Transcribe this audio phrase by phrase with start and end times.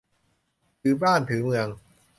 [0.81, 1.67] ถือบ้านถือเมือง